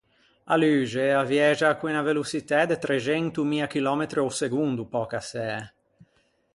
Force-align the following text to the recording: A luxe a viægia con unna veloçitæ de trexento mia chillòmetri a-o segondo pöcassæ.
A 0.53 0.55
luxe 0.63 1.05
a 1.21 1.23
viægia 1.31 1.71
con 1.77 1.87
unna 1.91 2.07
veloçitæ 2.09 2.61
de 2.67 2.77
trexento 2.85 3.41
mia 3.51 3.69
chillòmetri 3.71 4.19
a-o 4.21 4.31
segondo 4.41 4.83
pöcassæ. 4.93 5.49